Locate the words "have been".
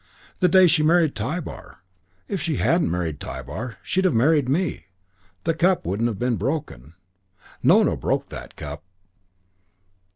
6.09-6.37